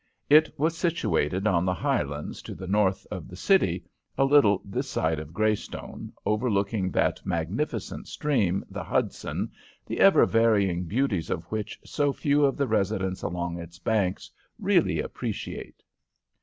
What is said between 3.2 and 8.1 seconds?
the city, a little this side of Greystone, overlooking that magnificent